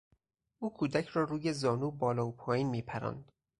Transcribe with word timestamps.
او 0.59 0.73
کودک 0.73 1.05
را 1.07 1.23
روی 1.23 1.53
زانو 1.53 1.91
بالا 1.91 2.27
و 2.27 2.31
پایین 2.31 2.67
میپراند. 2.69 3.31